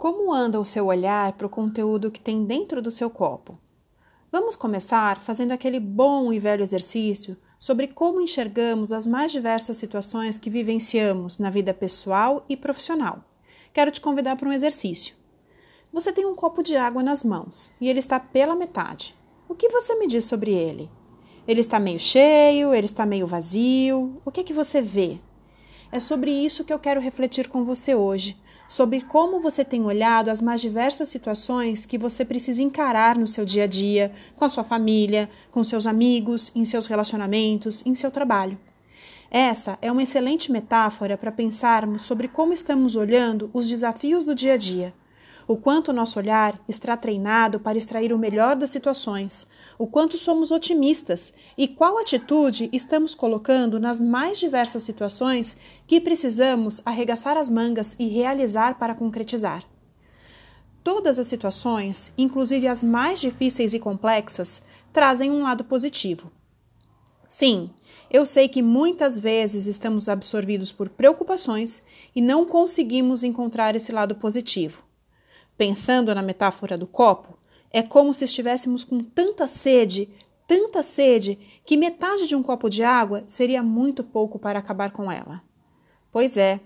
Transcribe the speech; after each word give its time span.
Como 0.00 0.32
anda 0.32 0.58
o 0.58 0.64
seu 0.64 0.86
olhar 0.86 1.34
para 1.34 1.46
o 1.46 1.50
conteúdo 1.50 2.10
que 2.10 2.22
tem 2.22 2.42
dentro 2.42 2.80
do 2.80 2.90
seu 2.90 3.10
copo? 3.10 3.58
Vamos 4.32 4.56
começar 4.56 5.20
fazendo 5.20 5.52
aquele 5.52 5.78
bom 5.78 6.32
e 6.32 6.38
velho 6.38 6.62
exercício 6.62 7.36
sobre 7.58 7.86
como 7.86 8.18
enxergamos 8.18 8.92
as 8.92 9.06
mais 9.06 9.30
diversas 9.30 9.76
situações 9.76 10.38
que 10.38 10.48
vivenciamos 10.48 11.38
na 11.38 11.50
vida 11.50 11.74
pessoal 11.74 12.46
e 12.48 12.56
profissional. 12.56 13.22
Quero 13.74 13.90
te 13.90 14.00
convidar 14.00 14.36
para 14.36 14.48
um 14.48 14.54
exercício. 14.54 15.14
Você 15.92 16.10
tem 16.10 16.24
um 16.24 16.34
copo 16.34 16.62
de 16.62 16.74
água 16.76 17.02
nas 17.02 17.22
mãos 17.22 17.70
e 17.78 17.86
ele 17.86 17.98
está 17.98 18.18
pela 18.18 18.56
metade. 18.56 19.14
O 19.46 19.54
que 19.54 19.68
você 19.68 19.96
me 19.96 20.06
diz 20.06 20.24
sobre 20.24 20.50
ele? 20.50 20.90
Ele 21.46 21.60
está 21.60 21.78
meio 21.78 22.00
cheio, 22.00 22.72
ele 22.72 22.86
está 22.86 23.04
meio 23.04 23.26
vazio. 23.26 24.18
O 24.24 24.30
que 24.30 24.40
é 24.40 24.44
que 24.44 24.54
você 24.54 24.80
vê? 24.80 25.20
É 25.92 26.00
sobre 26.00 26.30
isso 26.30 26.64
que 26.64 26.72
eu 26.72 26.78
quero 26.78 27.02
refletir 27.02 27.48
com 27.48 27.66
você 27.66 27.94
hoje 27.94 28.34
sobre 28.70 29.00
como 29.00 29.40
você 29.40 29.64
tem 29.64 29.84
olhado 29.84 30.28
as 30.28 30.40
mais 30.40 30.60
diversas 30.60 31.08
situações 31.08 31.84
que 31.84 31.98
você 31.98 32.24
precisa 32.24 32.62
encarar 32.62 33.18
no 33.18 33.26
seu 33.26 33.44
dia 33.44 33.64
a 33.64 33.66
dia, 33.66 34.12
com 34.36 34.44
a 34.44 34.48
sua 34.48 34.62
família, 34.62 35.28
com 35.50 35.64
seus 35.64 35.88
amigos, 35.88 36.52
em 36.54 36.64
seus 36.64 36.86
relacionamentos, 36.86 37.84
em 37.84 37.96
seu 37.96 38.12
trabalho. 38.12 38.56
Essa 39.28 39.76
é 39.82 39.90
uma 39.90 40.04
excelente 40.04 40.52
metáfora 40.52 41.18
para 41.18 41.32
pensarmos 41.32 42.02
sobre 42.02 42.28
como 42.28 42.52
estamos 42.52 42.94
olhando 42.94 43.50
os 43.52 43.68
desafios 43.68 44.24
do 44.24 44.36
dia 44.36 44.54
a 44.54 44.56
dia 44.56 44.94
o 45.50 45.56
quanto 45.56 45.88
o 45.88 45.92
nosso 45.92 46.16
olhar 46.16 46.62
está 46.68 46.96
treinado 46.96 47.58
para 47.58 47.76
extrair 47.76 48.12
o 48.12 48.18
melhor 48.18 48.54
das 48.54 48.70
situações, 48.70 49.48
o 49.76 49.84
quanto 49.84 50.16
somos 50.16 50.52
otimistas 50.52 51.32
e 51.58 51.66
qual 51.66 51.98
atitude 51.98 52.70
estamos 52.72 53.16
colocando 53.16 53.80
nas 53.80 54.00
mais 54.00 54.38
diversas 54.38 54.84
situações 54.84 55.56
que 55.88 56.00
precisamos 56.00 56.80
arregaçar 56.84 57.36
as 57.36 57.50
mangas 57.50 57.96
e 57.98 58.06
realizar 58.06 58.78
para 58.78 58.94
concretizar. 58.94 59.64
Todas 60.84 61.18
as 61.18 61.26
situações, 61.26 62.12
inclusive 62.16 62.68
as 62.68 62.84
mais 62.84 63.20
difíceis 63.20 63.74
e 63.74 63.80
complexas, 63.80 64.62
trazem 64.92 65.32
um 65.32 65.42
lado 65.42 65.64
positivo. 65.64 66.30
Sim, 67.28 67.70
eu 68.08 68.24
sei 68.24 68.48
que 68.48 68.62
muitas 68.62 69.18
vezes 69.18 69.66
estamos 69.66 70.08
absorvidos 70.08 70.70
por 70.70 70.88
preocupações 70.88 71.82
e 72.14 72.22
não 72.22 72.46
conseguimos 72.46 73.24
encontrar 73.24 73.74
esse 73.74 73.90
lado 73.90 74.14
positivo. 74.14 74.88
Pensando 75.60 76.14
na 76.14 76.22
metáfora 76.22 76.78
do 76.78 76.86
copo, 76.86 77.38
é 77.70 77.82
como 77.82 78.14
se 78.14 78.24
estivéssemos 78.24 78.82
com 78.82 79.00
tanta 79.00 79.46
sede, 79.46 80.08
tanta 80.48 80.82
sede, 80.82 81.38
que 81.66 81.76
metade 81.76 82.26
de 82.26 82.34
um 82.34 82.42
copo 82.42 82.70
de 82.70 82.82
água 82.82 83.24
seria 83.28 83.62
muito 83.62 84.02
pouco 84.02 84.38
para 84.38 84.58
acabar 84.58 84.90
com 84.90 85.12
ela. 85.12 85.42
Pois 86.10 86.38
é, 86.38 86.60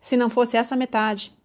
se 0.00 0.16
não 0.16 0.30
fosse 0.30 0.56
essa 0.56 0.74
metade. 0.74 1.36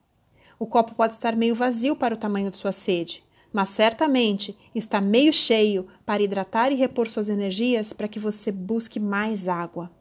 O 0.58 0.66
copo 0.66 0.96
pode 0.96 1.12
estar 1.12 1.36
meio 1.36 1.54
vazio 1.54 1.98
para 1.98 2.14
o 2.14 2.18
tamanho 2.18 2.50
de 2.50 2.56
sua 2.56 2.72
sede, 2.72 3.26
mas 3.52 3.68
certamente 3.68 4.58
está 4.74 5.02
meio 5.02 5.34
cheio 5.34 5.90
para 6.06 6.24
hidratar 6.24 6.72
e 6.72 6.76
repor 6.76 7.10
suas 7.10 7.28
energias 7.28 7.92
para 7.92 8.08
que 8.08 8.20
você 8.20 8.54
busque 8.54 9.02
mais 9.02 9.50
água. 9.50 9.92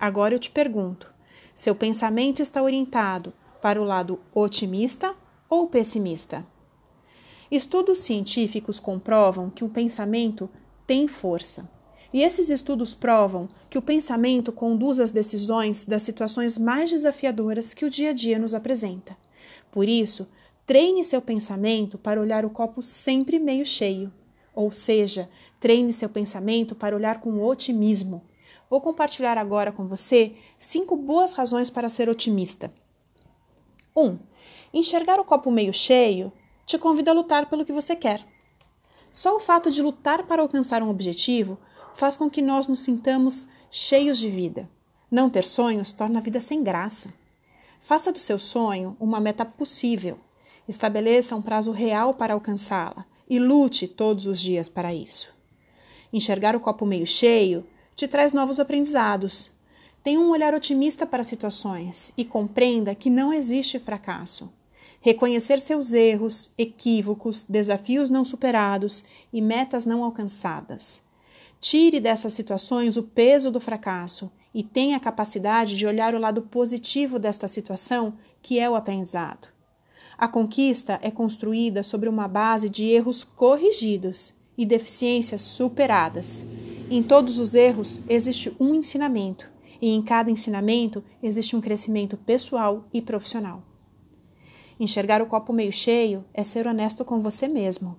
Agora 0.00 0.34
eu 0.34 0.40
te 0.40 0.50
pergunto: 0.50 1.14
seu 1.54 1.76
pensamento 1.76 2.42
está 2.42 2.60
orientado 2.60 3.32
para 3.62 3.80
o 3.80 3.84
lado 3.84 4.18
otimista 4.34 5.14
ou 5.50 5.66
pessimista. 5.66 6.46
Estudos 7.50 7.98
científicos 7.98 8.78
comprovam 8.78 9.50
que 9.50 9.64
o 9.64 9.68
pensamento 9.68 10.48
tem 10.86 11.08
força. 11.08 11.68
E 12.12 12.22
esses 12.22 12.48
estudos 12.48 12.94
provam 12.94 13.48
que 13.68 13.76
o 13.76 13.82
pensamento 13.82 14.52
conduz 14.52 15.00
às 15.00 15.10
decisões 15.10 15.84
das 15.84 16.02
situações 16.02 16.56
mais 16.56 16.90
desafiadoras 16.90 17.74
que 17.74 17.84
o 17.84 17.90
dia 17.90 18.10
a 18.10 18.12
dia 18.12 18.38
nos 18.38 18.54
apresenta. 18.54 19.16
Por 19.70 19.88
isso, 19.88 20.28
treine 20.64 21.04
seu 21.04 21.20
pensamento 21.20 21.98
para 21.98 22.20
olhar 22.20 22.44
o 22.44 22.50
copo 22.50 22.82
sempre 22.82 23.38
meio 23.38 23.66
cheio. 23.66 24.12
Ou 24.54 24.70
seja, 24.70 25.28
treine 25.58 25.92
seu 25.92 26.08
pensamento 26.08 26.74
para 26.74 26.94
olhar 26.94 27.20
com 27.20 27.42
otimismo. 27.44 28.22
Vou 28.68 28.80
compartilhar 28.80 29.36
agora 29.38 29.72
com 29.72 29.86
você 29.86 30.34
cinco 30.58 30.96
boas 30.96 31.32
razões 31.32 31.68
para 31.70 31.88
ser 31.88 32.08
otimista. 32.08 32.72
1. 33.96 34.02
Um, 34.04 34.18
Enxergar 34.72 35.18
o 35.18 35.24
copo 35.24 35.50
meio 35.50 35.72
cheio 35.72 36.32
te 36.64 36.78
convida 36.78 37.10
a 37.10 37.14
lutar 37.14 37.50
pelo 37.50 37.64
que 37.64 37.72
você 37.72 37.96
quer. 37.96 38.24
Só 39.12 39.36
o 39.36 39.40
fato 39.40 39.68
de 39.68 39.82
lutar 39.82 40.24
para 40.26 40.42
alcançar 40.42 40.80
um 40.80 40.88
objetivo 40.88 41.58
faz 41.96 42.16
com 42.16 42.30
que 42.30 42.40
nós 42.40 42.68
nos 42.68 42.78
sintamos 42.78 43.46
cheios 43.68 44.16
de 44.16 44.30
vida. 44.30 44.70
Não 45.10 45.28
ter 45.28 45.42
sonhos 45.42 45.92
torna 45.92 46.20
a 46.20 46.22
vida 46.22 46.40
sem 46.40 46.62
graça. 46.62 47.12
Faça 47.80 48.12
do 48.12 48.20
seu 48.20 48.38
sonho 48.38 48.96
uma 49.00 49.18
meta 49.18 49.44
possível. 49.44 50.20
Estabeleça 50.68 51.34
um 51.34 51.42
prazo 51.42 51.72
real 51.72 52.14
para 52.14 52.34
alcançá-la 52.34 53.04
e 53.28 53.40
lute 53.40 53.88
todos 53.88 54.26
os 54.26 54.40
dias 54.40 54.68
para 54.68 54.94
isso. 54.94 55.34
Enxergar 56.12 56.54
o 56.54 56.60
copo 56.60 56.86
meio 56.86 57.06
cheio 57.08 57.66
te 57.96 58.06
traz 58.06 58.32
novos 58.32 58.60
aprendizados. 58.60 59.50
Tenha 60.04 60.20
um 60.20 60.30
olhar 60.30 60.54
otimista 60.54 61.04
para 61.04 61.22
as 61.22 61.26
situações 61.26 62.12
e 62.16 62.24
compreenda 62.24 62.94
que 62.94 63.10
não 63.10 63.32
existe 63.32 63.80
fracasso 63.80 64.48
reconhecer 65.00 65.58
seus 65.58 65.92
erros, 65.92 66.50
equívocos, 66.58 67.44
desafios 67.48 68.10
não 68.10 68.24
superados 68.24 69.02
e 69.32 69.40
metas 69.40 69.86
não 69.86 70.04
alcançadas. 70.04 71.00
Tire 71.58 72.00
dessas 72.00 72.32
situações 72.32 72.96
o 72.96 73.02
peso 73.02 73.50
do 73.50 73.60
fracasso 73.60 74.30
e 74.54 74.62
tenha 74.62 74.96
a 74.96 75.00
capacidade 75.00 75.74
de 75.74 75.86
olhar 75.86 76.14
o 76.14 76.18
lado 76.18 76.42
positivo 76.42 77.18
desta 77.18 77.48
situação, 77.48 78.14
que 78.42 78.58
é 78.58 78.68
o 78.68 78.74
aprendizado. 78.74 79.48
A 80.18 80.28
conquista 80.28 80.98
é 81.02 81.10
construída 81.10 81.82
sobre 81.82 82.08
uma 82.08 82.28
base 82.28 82.68
de 82.68 82.84
erros 82.84 83.24
corrigidos 83.24 84.34
e 84.56 84.66
deficiências 84.66 85.40
superadas. 85.40 86.44
Em 86.90 87.02
todos 87.02 87.38
os 87.38 87.54
erros 87.54 88.00
existe 88.08 88.54
um 88.60 88.74
ensinamento, 88.74 89.50
e 89.80 89.90
em 89.90 90.02
cada 90.02 90.30
ensinamento 90.30 91.02
existe 91.22 91.56
um 91.56 91.60
crescimento 91.60 92.18
pessoal 92.18 92.84
e 92.92 93.00
profissional. 93.00 93.69
Enxergar 94.80 95.20
o 95.20 95.26
copo 95.26 95.52
meio 95.52 95.70
cheio 95.70 96.24
é 96.32 96.42
ser 96.42 96.66
honesto 96.66 97.04
com 97.04 97.20
você 97.20 97.46
mesmo. 97.46 97.98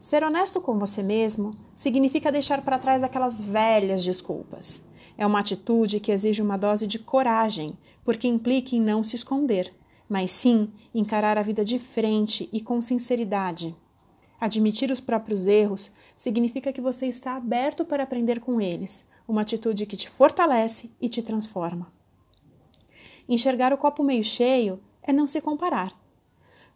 Ser 0.00 0.24
honesto 0.24 0.60
com 0.60 0.76
você 0.76 1.04
mesmo 1.04 1.54
significa 1.72 2.32
deixar 2.32 2.62
para 2.62 2.80
trás 2.80 3.04
aquelas 3.04 3.40
velhas 3.40 4.02
desculpas. 4.02 4.82
É 5.16 5.24
uma 5.24 5.38
atitude 5.38 6.00
que 6.00 6.10
exige 6.10 6.42
uma 6.42 6.56
dose 6.56 6.88
de 6.88 6.98
coragem, 6.98 7.78
porque 8.04 8.26
implica 8.26 8.74
em 8.74 8.80
não 8.80 9.04
se 9.04 9.14
esconder, 9.14 9.72
mas 10.08 10.32
sim 10.32 10.68
encarar 10.92 11.38
a 11.38 11.42
vida 11.44 11.64
de 11.64 11.78
frente 11.78 12.48
e 12.52 12.60
com 12.60 12.82
sinceridade. 12.82 13.72
Admitir 14.40 14.90
os 14.90 15.00
próprios 15.00 15.46
erros 15.46 15.92
significa 16.16 16.72
que 16.72 16.80
você 16.80 17.06
está 17.06 17.36
aberto 17.36 17.84
para 17.84 18.02
aprender 18.02 18.40
com 18.40 18.60
eles, 18.60 19.04
uma 19.28 19.42
atitude 19.42 19.86
que 19.86 19.96
te 19.96 20.10
fortalece 20.10 20.90
e 21.00 21.08
te 21.08 21.22
transforma. 21.22 21.92
Enxergar 23.28 23.72
o 23.72 23.78
copo 23.78 24.02
meio 24.02 24.24
cheio 24.24 24.80
é 25.06 25.12
não 25.12 25.26
se 25.26 25.40
comparar. 25.40 25.92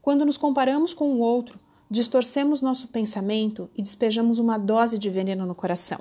Quando 0.01 0.25
nos 0.25 0.37
comparamos 0.37 0.95
com 0.95 1.13
o 1.13 1.19
outro, 1.19 1.59
distorcemos 1.91 2.63
nosso 2.63 2.89
pensamento 2.89 3.69
e 3.75 3.83
despejamos 3.83 4.39
uma 4.39 4.59
dose 4.59 4.99
de 4.99 5.11
veneno 5.11 5.45
no 5.45 5.55
coração. 5.55 6.01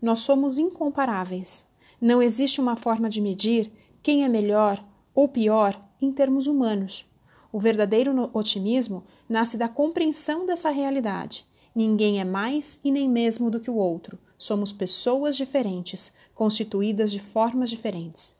Nós 0.00 0.18
somos 0.18 0.58
incomparáveis. 0.58 1.64
Não 2.00 2.20
existe 2.20 2.60
uma 2.60 2.76
forma 2.76 3.08
de 3.08 3.20
medir 3.20 3.72
quem 4.02 4.24
é 4.24 4.28
melhor 4.28 4.84
ou 5.14 5.28
pior 5.28 5.80
em 6.00 6.12
termos 6.12 6.46
humanos. 6.46 7.06
O 7.52 7.60
verdadeiro 7.60 8.30
otimismo 8.32 9.04
nasce 9.28 9.56
da 9.56 9.68
compreensão 9.68 10.44
dessa 10.44 10.70
realidade. 10.70 11.46
Ninguém 11.74 12.20
é 12.20 12.24
mais 12.24 12.78
e 12.82 12.90
nem 12.90 13.08
mesmo 13.08 13.50
do 13.50 13.60
que 13.60 13.70
o 13.70 13.76
outro. 13.76 14.18
Somos 14.36 14.72
pessoas 14.72 15.36
diferentes, 15.36 16.12
constituídas 16.34 17.12
de 17.12 17.20
formas 17.20 17.70
diferentes. 17.70 18.34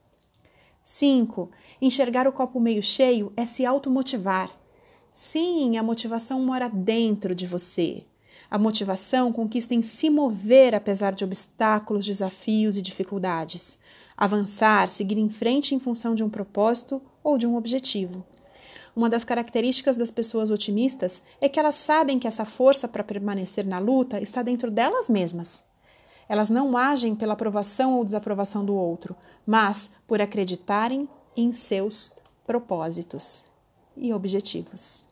5. 0.85 1.51
Enxergar 1.85 2.29
o 2.29 2.33
copo 2.33 2.61
meio 2.61 2.81
cheio 2.81 3.33
é 3.37 3.45
se 3.45 3.67
automotivar. 3.67 4.49
Sim, 5.13 5.77
a 5.77 5.83
motivação 5.83 6.41
mora 6.41 6.69
dentro 6.69 7.35
de 7.35 7.45
você. 7.45 8.05
A 8.49 8.57
motivação 8.57 9.33
conquista 9.33 9.75
em 9.75 9.83
se 9.83 10.09
mover 10.09 10.77
apesar 10.77 11.13
de 11.13 11.25
obstáculos, 11.25 12.07
desafios 12.07 12.77
e 12.77 12.83
dificuldades. 12.83 13.81
Avançar, 14.17 14.89
seguir 14.89 15.19
em 15.19 15.29
frente 15.29 15.75
em 15.75 15.81
função 15.81 16.15
de 16.15 16.23
um 16.23 16.31
propósito 16.31 17.03
ou 17.21 17.37
de 17.37 17.49
um 17.49 17.57
objetivo. 17.57 18.25
Uma 18.95 19.11
das 19.11 19.25
características 19.25 19.97
das 19.97 20.13
pessoas 20.13 20.51
otimistas 20.51 21.21
é 21.41 21.49
que 21.49 21.59
elas 21.59 21.75
sabem 21.75 22.17
que 22.17 22.29
essa 22.29 22.45
força 22.45 22.87
para 22.87 23.03
permanecer 23.03 23.67
na 23.67 23.81
luta 23.81 24.21
está 24.21 24.41
dentro 24.41 24.71
delas 24.71 25.09
mesmas. 25.09 25.65
Elas 26.29 26.49
não 26.49 26.77
agem 26.77 27.17
pela 27.17 27.33
aprovação 27.33 27.95
ou 27.97 28.05
desaprovação 28.05 28.65
do 28.65 28.77
outro, 28.77 29.17
mas 29.45 29.91
por 30.07 30.23
acreditarem 30.23 31.09
em 31.37 31.53
seus 31.53 32.11
propósitos 32.47 33.45
e 33.97 34.13
objetivos. 34.13 35.05